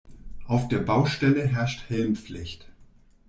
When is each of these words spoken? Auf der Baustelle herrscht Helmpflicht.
Auf 0.47 0.67
der 0.67 0.79
Baustelle 0.79 1.45
herrscht 1.45 1.87
Helmpflicht. 1.91 2.67